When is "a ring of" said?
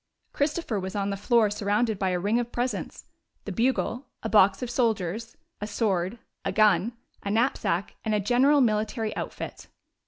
2.09-2.51